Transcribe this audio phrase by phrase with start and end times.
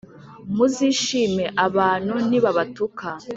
[0.55, 3.09] Muzishime abantu nibabatuka.